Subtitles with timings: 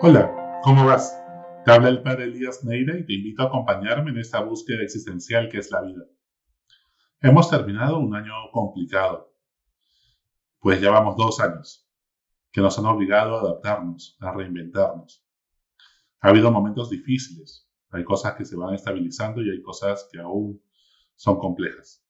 [0.00, 1.16] Hola, ¿cómo vas?
[1.64, 5.48] Te habla el padre Elías Neira y te invito a acompañarme en esta búsqueda existencial
[5.48, 6.04] que es la vida.
[7.20, 9.32] Hemos terminado un año complicado,
[10.58, 11.88] pues llevamos dos años,
[12.50, 15.24] que nos han obligado a adaptarnos, a reinventarnos.
[16.20, 20.60] Ha habido momentos difíciles, hay cosas que se van estabilizando y hay cosas que aún
[21.14, 22.04] son complejas.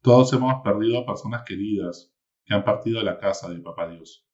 [0.00, 2.12] Todos hemos perdido a personas queridas
[2.44, 4.26] que han partido de la casa de Papá Dios.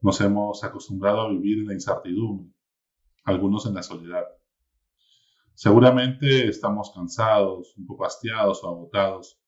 [0.00, 2.52] Nos hemos acostumbrado a vivir en la incertidumbre,
[3.24, 4.24] algunos en la soledad.
[5.54, 9.38] Seguramente estamos cansados, un poco hastiados o agotados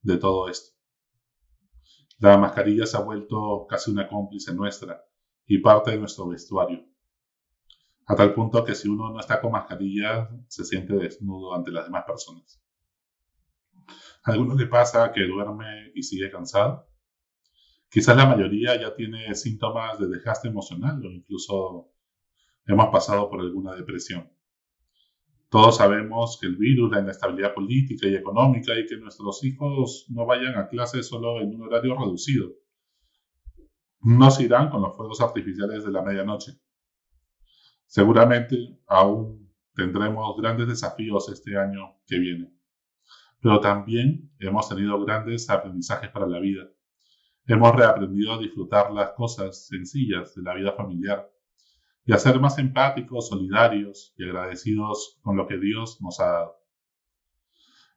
[0.00, 0.76] de todo esto.
[2.18, 5.04] La mascarilla se ha vuelto casi una cómplice nuestra
[5.46, 6.84] y parte de nuestro vestuario.
[8.06, 11.84] A tal punto que si uno no está con mascarilla, se siente desnudo ante las
[11.84, 12.60] demás personas.
[14.24, 16.91] ¿A alguno le pasa que duerme y sigue cansado?
[17.92, 21.92] Quizás la mayoría ya tiene síntomas de desgaste emocional o incluso
[22.64, 24.32] hemos pasado por alguna depresión.
[25.50, 30.24] Todos sabemos que el virus, la inestabilidad política y económica y que nuestros hijos no
[30.24, 32.52] vayan a clase solo en un horario reducido.
[34.00, 36.52] No se irán con los fuegos artificiales de la medianoche.
[37.84, 38.56] Seguramente
[38.86, 42.54] aún tendremos grandes desafíos este año que viene,
[43.42, 46.70] pero también hemos tenido grandes aprendizajes para la vida
[47.44, 51.28] Hemos reaprendido a disfrutar las cosas sencillas de la vida familiar
[52.04, 56.56] y a ser más empáticos, solidarios y agradecidos con lo que Dios nos ha dado.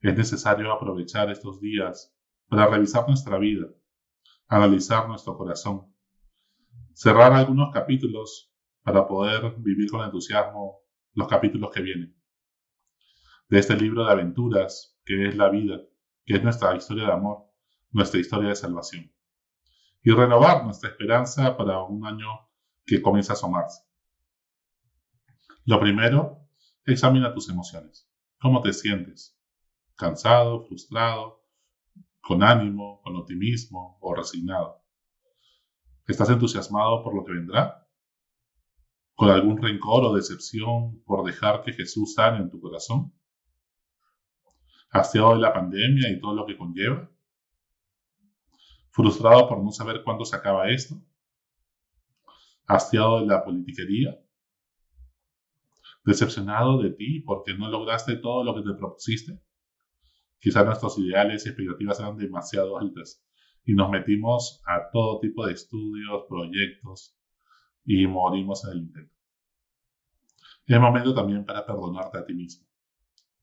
[0.02, 2.12] Es necesario aprovechar estos días
[2.48, 3.68] para revisar nuestra vida,
[4.48, 5.94] analizar nuestro corazón,
[6.94, 10.80] cerrar algunos capítulos para poder vivir con entusiasmo
[11.14, 12.18] los capítulos que vienen.
[13.48, 15.82] De este libro de aventuras, que es la vida,
[16.26, 17.46] que es nuestra historia de amor,
[17.92, 19.15] nuestra historia de salvación
[20.06, 22.28] y renovar nuestra esperanza para un año
[22.86, 23.82] que comienza a asomarse.
[25.66, 26.48] Lo primero,
[26.86, 28.08] examina tus emociones.
[28.40, 29.36] ¿Cómo te sientes?
[29.96, 31.44] ¿Cansado, frustrado,
[32.22, 34.84] con ánimo, con optimismo o resignado?
[36.06, 37.90] ¿Estás entusiasmado por lo que vendrá?
[39.16, 43.12] ¿Con algún rencor o decepción por dejar que Jesús sane en tu corazón?
[44.92, 47.10] ¿Hastiado de la pandemia y todo lo que conlleva?
[48.96, 50.96] Frustrado por no saber cuándo se acaba esto,
[52.66, 54.18] hastiado de la politiquería,
[56.06, 59.38] decepcionado de ti porque no lograste todo lo que te propusiste.
[60.40, 63.22] Quizás nuestros ideales y expectativas eran demasiado altas
[63.66, 67.18] y nos metimos a todo tipo de estudios, proyectos
[67.84, 69.14] y morimos en el intento.
[70.68, 72.66] Es momento también para perdonarte a ti mismo,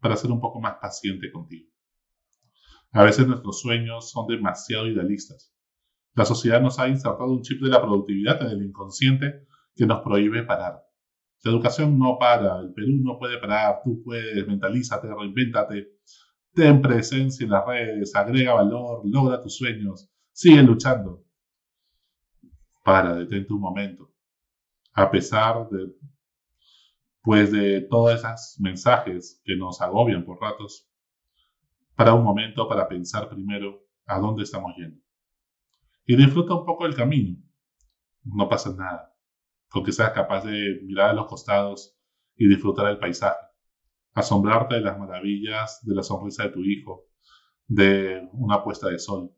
[0.00, 1.71] para ser un poco más paciente contigo.
[2.92, 5.52] A veces nuestros sueños son demasiado idealistas.
[6.14, 10.02] La sociedad nos ha insertado un chip de la productividad en el inconsciente que nos
[10.02, 10.82] prohíbe parar.
[11.42, 15.88] La educación no para, el Perú no puede parar, tú puedes, mentalízate, reinvéntate,
[16.54, 21.24] ten presencia en las redes, agrega valor, logra tus sueños, sigue luchando.
[22.84, 24.12] Para, detente un momento.
[24.92, 25.94] A pesar de,
[27.22, 30.91] pues de todos esos mensajes que nos agobian por ratos,
[32.02, 35.00] para un momento para pensar primero a dónde estamos yendo.
[36.04, 37.38] Y disfruta un poco del camino.
[38.24, 39.14] No pasa nada.
[39.68, 41.96] Con que seas capaz de mirar a los costados
[42.34, 43.46] y disfrutar del paisaje.
[44.14, 47.04] Asombrarte de las maravillas de la sonrisa de tu hijo,
[47.68, 49.32] de una puesta de sol,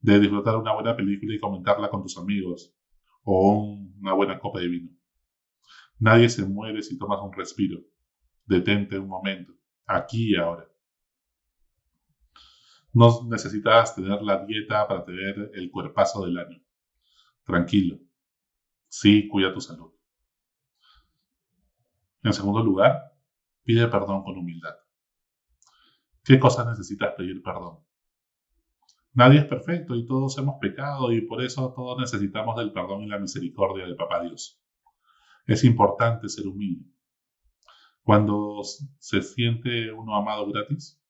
[0.00, 2.76] de disfrutar una buena película y comentarla con tus amigos,
[3.22, 4.90] o una buena copa de vino.
[6.00, 7.78] Nadie se muere si tomas un respiro.
[8.44, 9.52] Detente un momento,
[9.86, 10.71] aquí y ahora.
[12.92, 16.62] No necesitas tener la dieta para tener el cuerpazo del año.
[17.44, 17.98] Tranquilo.
[18.88, 19.92] Sí, cuida tu salud.
[22.22, 23.14] En segundo lugar,
[23.64, 24.74] pide perdón con humildad.
[26.22, 27.78] ¿Qué cosas necesitas pedir perdón?
[29.14, 33.08] Nadie es perfecto y todos hemos pecado y por eso todos necesitamos del perdón y
[33.08, 34.62] la misericordia de Papá Dios.
[35.46, 36.88] Es importante ser humilde.
[38.02, 38.62] Cuando
[38.98, 41.01] se siente uno amado gratis,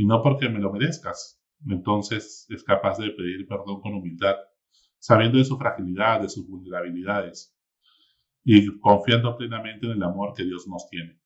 [0.00, 1.38] y no porque me lo merezcas.
[1.68, 4.34] Entonces es capaz de pedir perdón con humildad,
[4.98, 7.54] sabiendo de su fragilidad, de sus vulnerabilidades
[8.42, 11.20] y confiando plenamente en el amor que Dios nos tiene.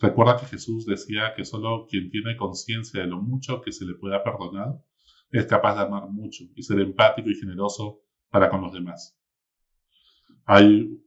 [0.00, 3.94] Recuerda que Jesús decía que solo quien tiene conciencia de lo mucho que se le
[3.94, 4.82] puede perdonar
[5.30, 8.00] es capaz de amar mucho y ser empático y generoso
[8.30, 9.16] para con los demás.
[10.44, 11.00] Hay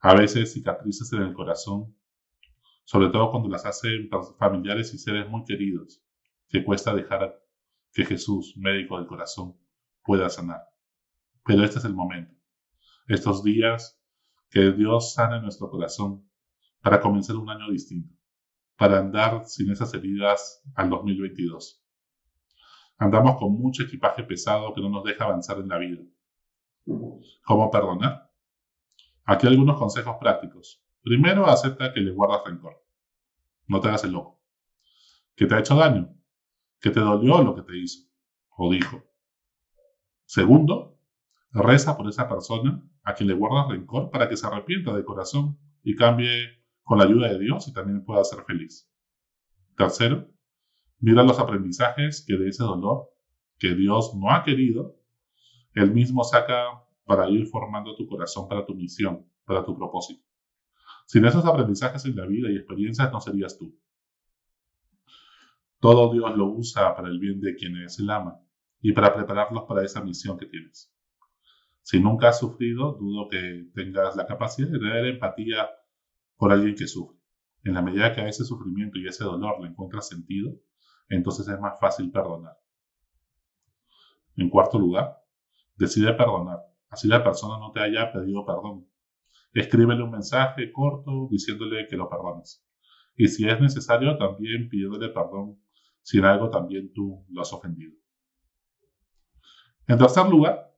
[0.00, 1.96] a veces cicatrices en el corazón
[2.84, 4.08] sobre todo cuando las hacen
[4.38, 6.02] familiares y seres muy queridos,
[6.48, 7.40] que cuesta dejar
[7.92, 9.56] que Jesús, médico del corazón,
[10.02, 10.62] pueda sanar.
[11.44, 12.34] Pero este es el momento.
[13.08, 14.00] Estos días
[14.50, 16.28] que Dios sane nuestro corazón
[16.80, 18.14] para comenzar un año distinto,
[18.76, 21.82] para andar sin esas heridas al 2022.
[22.98, 26.02] Andamos con mucho equipaje pesado que no nos deja avanzar en la vida.
[26.84, 28.30] ¿Cómo perdonar?
[29.24, 30.84] Aquí algunos consejos prácticos.
[31.02, 32.82] Primero, acepta que le guardas rencor.
[33.66, 34.40] No te hagas el loco.
[35.34, 36.14] Que te ha hecho daño.
[36.80, 38.12] Que te dolió lo que te hizo
[38.56, 39.02] o dijo.
[40.24, 40.98] Segundo,
[41.50, 45.58] reza por esa persona a quien le guardas rencor para que se arrepienta de corazón
[45.82, 48.90] y cambie con la ayuda de Dios y también pueda ser feliz.
[49.76, 50.28] Tercero,
[50.98, 53.08] mira los aprendizajes que de ese dolor
[53.58, 54.96] que Dios no ha querido,
[55.74, 60.24] Él mismo saca para ir formando tu corazón para tu misión, para tu propósito.
[61.06, 63.76] Sin esos aprendizajes en la vida y experiencias no serías tú.
[65.80, 68.40] Todo Dios lo usa para el bien de quienes Él ama
[68.80, 70.92] y para prepararlos para esa misión que tienes.
[71.82, 75.68] Si nunca has sufrido, dudo que tengas la capacidad de tener empatía
[76.36, 77.18] por alguien que sufre.
[77.64, 80.54] En la medida que a ese sufrimiento y ese dolor le encuentras sentido,
[81.08, 82.56] entonces es más fácil perdonar.
[84.36, 85.22] En cuarto lugar,
[85.76, 86.60] decide perdonar.
[86.88, 88.86] Así la persona no te haya pedido perdón.
[89.52, 92.64] Escríbele un mensaje corto diciéndole que lo perdones.
[93.16, 95.60] Y si es necesario, también pidiéndole perdón
[96.02, 97.94] si en algo también tú lo has ofendido.
[99.86, 100.74] En tercer lugar,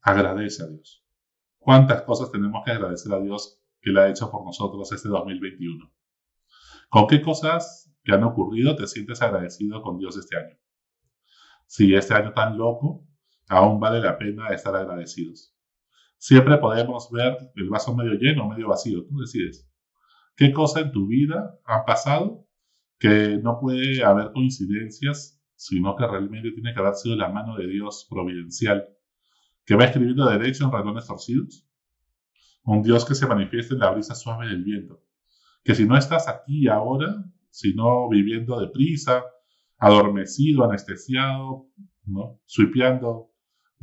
[0.00, 1.04] agradece a Dios.
[1.58, 5.92] ¿Cuántas cosas tenemos que agradecer a Dios que le ha hecho por nosotros este 2021?
[6.88, 10.56] ¿Con qué cosas que han ocurrido te sientes agradecido con Dios este año?
[11.66, 13.06] Si este año tan loco,
[13.48, 15.51] aún vale la pena estar agradecidos.
[16.22, 19.68] Siempre podemos ver el vaso medio lleno o medio vacío, tú decides.
[20.36, 22.46] ¿Qué cosas en tu vida han pasado
[23.00, 27.66] que no puede haber coincidencias, sino que realmente tiene que haber sido la mano de
[27.66, 28.86] Dios providencial
[29.66, 31.66] que va escribiendo derecho en renglones torcidos.
[32.62, 35.02] Un Dios que se manifiesta en la brisa suave del viento.
[35.64, 39.24] Que si no estás aquí ahora, sino viviendo deprisa,
[39.76, 41.66] adormecido, anestesiado,
[42.04, 42.40] ¿no?
[42.46, 43.31] Suipeando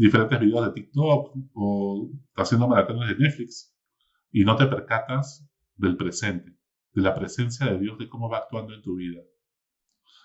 [0.07, 3.75] diferentes videos de TikTok o haciendo maratones de Netflix
[4.31, 6.57] y no te percatas del presente,
[6.93, 9.21] de la presencia de Dios, de cómo va actuando en tu vida.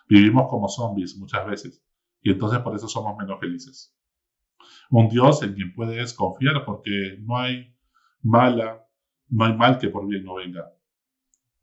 [0.08, 1.84] Vivimos como zombies muchas veces
[2.20, 3.94] y entonces por eso somos menos felices
[4.90, 7.74] un Dios en quien puedes confiar porque no hay
[8.22, 8.86] mala,
[9.28, 10.72] no hay mal que por bien no venga.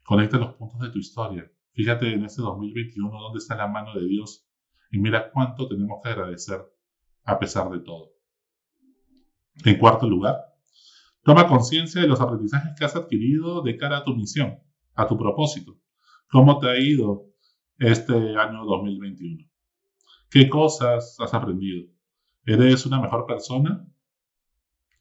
[0.04, 1.52] Conecta los puntos de tu historia.
[1.74, 4.48] Fíjate en este 2021 dónde está la mano de Dios
[4.92, 6.60] y mira cuánto tenemos que agradecer
[7.24, 8.12] a pesar de todo.
[9.66, 10.38] En cuarto lugar,
[11.24, 14.60] toma conciencia de los aprendizajes que has adquirido de cara a tu misión,
[14.96, 15.78] a tu propósito.
[16.30, 17.28] ¿Cómo te ha ido
[17.78, 19.50] este año 2021?
[20.30, 21.90] ¿Qué cosas has aprendido?
[22.46, 23.86] ¿Eres una mejor persona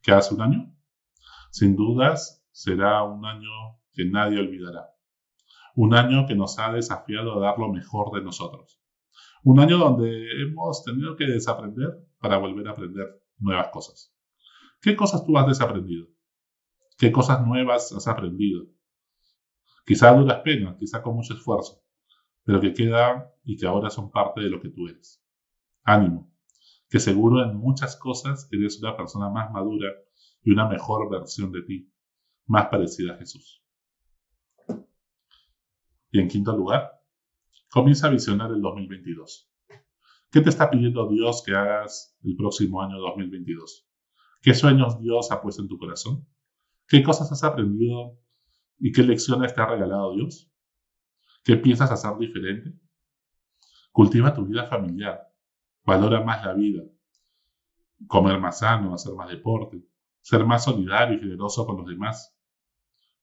[0.03, 0.75] que hace un año?
[1.51, 3.51] Sin dudas, será un año
[3.93, 4.91] que nadie olvidará.
[5.75, 8.81] Un año que nos ha desafiado a dar lo mejor de nosotros.
[9.43, 14.15] Un año donde hemos tenido que desaprender para volver a aprender nuevas cosas.
[14.81, 16.09] ¿Qué cosas tú has desaprendido?
[16.97, 18.67] ¿Qué cosas nuevas has aprendido?
[19.85, 21.83] Quizá duras penas, quizá con mucho esfuerzo,
[22.45, 25.25] pero que quedan y que ahora son parte de lo que tú eres.
[25.83, 26.31] Ánimo,
[26.89, 29.89] que seguro en muchas cosas eres una persona más madura
[30.43, 31.93] y una mejor versión de ti,
[32.47, 33.65] más parecida a Jesús.
[36.13, 37.03] Y en quinto lugar,
[37.71, 39.50] comienza a visionar el 2022.
[40.31, 43.87] ¿Qué te está pidiendo Dios que hagas el próximo año 2022?
[44.43, 46.27] ¿Qué sueños Dios ha puesto en tu corazón?
[46.87, 48.19] ¿Qué cosas has aprendido
[48.79, 50.51] y qué lecciones te ha regalado Dios?
[51.45, 52.73] ¿Qué piensas hacer diferente?
[53.93, 55.31] Cultiva tu vida familiar
[55.85, 56.83] valora más la vida,
[58.07, 59.83] comer más sano, hacer más deporte,
[60.21, 62.37] ser más solidario y generoso con los demás.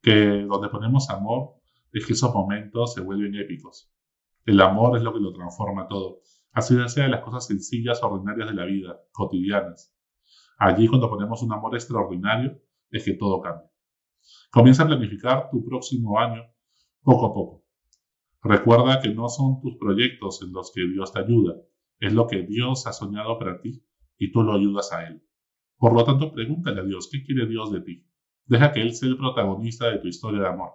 [0.01, 1.55] Que donde ponemos amor
[1.91, 3.91] es que esos momentos se vuelven épicos.
[4.45, 6.21] El amor es lo que lo transforma todo.
[6.57, 9.95] Así sea las cosas sencillas, ordinarias de la vida, cotidianas.
[10.57, 12.59] Allí cuando ponemos un amor extraordinario
[12.89, 13.69] es que todo cambia.
[14.49, 16.41] Comienza a planificar tu próximo año
[17.03, 17.65] poco a poco.
[18.41, 21.57] Recuerda que no son tus proyectos en los que Dios te ayuda,
[21.99, 23.85] es lo que Dios ha soñado para ti
[24.17, 25.23] y tú lo ayudas a Él.
[25.77, 28.03] Por lo tanto, pregúntale a Dios, ¿qué quiere Dios de ti?
[28.45, 30.71] Deja que Él sea el protagonista de tu historia de amor.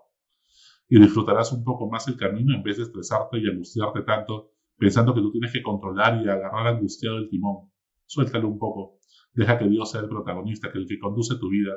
[0.89, 4.51] Y disfrutarás un poco más el camino en vez de estresarte y angustiarte tanto
[4.83, 7.71] pensando que tú tienes que controlar y agarrar angustiado el timón.
[8.05, 8.99] Suéltalo un poco.
[9.33, 11.71] Deja que Dios sea el protagonista, que el que conduce tu vida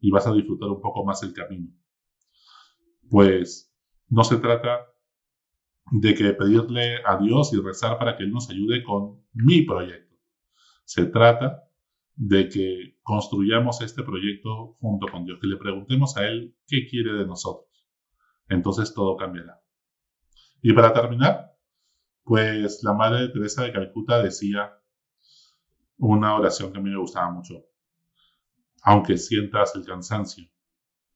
[0.00, 1.70] y vas a disfrutar un poco más el camino.
[3.10, 3.76] Pues
[4.08, 4.86] no se trata
[5.92, 10.16] de que pedirle a Dios y rezar para que Él nos ayude con mi proyecto.
[10.86, 11.62] Se trata
[12.14, 17.12] de que construyamos este proyecto junto con Dios, que le preguntemos a Él qué quiere
[17.12, 17.68] de nosotros.
[18.48, 19.60] Entonces todo cambiará.
[20.62, 21.55] Y para terminar,
[22.26, 24.72] pues la Madre Teresa de Calcuta decía
[25.96, 27.54] una oración que a mí me gustaba mucho.
[28.82, 30.44] Aunque sientas el cansancio,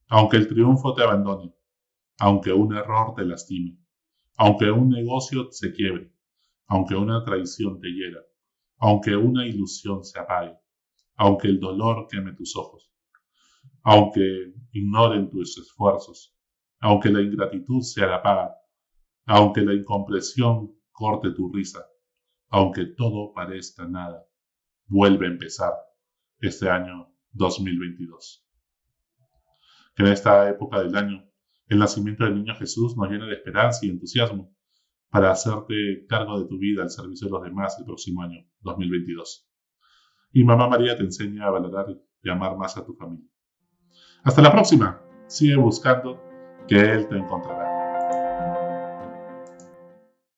[0.09, 1.52] aunque el triunfo te abandone,
[2.21, 3.76] aunque un error te lastime,
[4.37, 6.14] aunque un negocio se quiebre,
[6.69, 8.21] aunque una traición te hiera,
[8.79, 10.57] aunque una ilusión se apague,
[11.17, 12.88] aunque el dolor queme tus ojos,
[13.83, 16.37] aunque ignoren tus esfuerzos,
[16.79, 18.55] aunque la ingratitud sea la paga,
[19.26, 21.87] aunque la incompresión corte tu risa,
[22.50, 24.23] aunque todo parezca nada,
[24.87, 25.73] vuelve a empezar
[26.40, 28.47] este año 2022.
[29.97, 31.25] Que en esta época del año
[31.69, 34.54] el nacimiento del niño Jesús nos llene de esperanza y entusiasmo
[35.09, 39.49] para hacerte cargo de tu vida al servicio de los demás el próximo año 2022.
[40.33, 41.87] Y Mamá María te enseña a valorar
[42.23, 43.26] y amar más a tu familia.
[44.23, 45.00] Hasta la próxima.
[45.28, 46.21] Sigue buscando
[46.69, 47.70] que Él te encontrará.